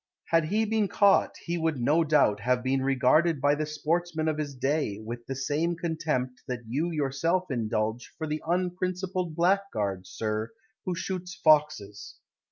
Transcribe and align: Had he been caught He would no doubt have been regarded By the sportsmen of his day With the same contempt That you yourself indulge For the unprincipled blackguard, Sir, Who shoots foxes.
Had 0.29 0.45
he 0.45 0.65
been 0.65 0.87
caught 0.87 1.35
He 1.45 1.59
would 1.59 1.79
no 1.79 2.03
doubt 2.03 2.39
have 2.39 2.63
been 2.63 2.81
regarded 2.81 3.39
By 3.39 3.53
the 3.53 3.67
sportsmen 3.67 4.27
of 4.27 4.39
his 4.39 4.55
day 4.55 4.97
With 4.99 5.27
the 5.27 5.35
same 5.35 5.75
contempt 5.75 6.41
That 6.47 6.61
you 6.67 6.89
yourself 6.89 7.51
indulge 7.51 8.11
For 8.17 8.25
the 8.25 8.41
unprincipled 8.47 9.35
blackguard, 9.35 10.07
Sir, 10.07 10.53
Who 10.85 10.95
shoots 10.95 11.35
foxes. 11.35 12.15